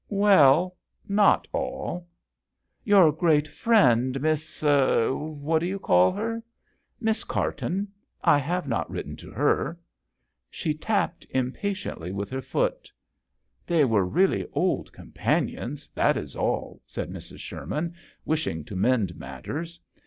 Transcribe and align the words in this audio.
"Well, 0.09 0.77
not 1.07 1.47
all.' 1.53 1.99
J" 1.99 2.05
Your 2.89 3.11
great 3.11 3.47
friend, 3.47 4.19
Miss 4.19 4.63
what 4.63 5.59
do 5.59 5.67
you 5.67 5.77
call 5.77 6.11
her?" 6.13 6.41
"Miss 6.99 7.23
Carton. 7.23 7.87
I 8.23 8.39
have 8.39 8.67
not 8.67 8.89
written 8.89 9.15
to 9.17 9.29
her." 9.29 9.77
She 10.49 10.73
tapped 10.73 11.27
impatiently 11.29 12.11
with 12.11 12.31
her 12.31 12.41
foot. 12.41 12.91
"They 13.67 13.85
were 13.85 14.03
really 14.07 14.47
old 14.53 14.91
com 14.91 15.11
panions 15.11 15.93
that 15.93 16.17
is 16.17 16.35
all," 16.35 16.81
said 16.87 17.11
Mrs. 17.11 17.37
Sherman, 17.37 17.93
wishing 18.25 18.63
to 18.65 18.75
mend 18.75 19.15
matters. 19.17 19.79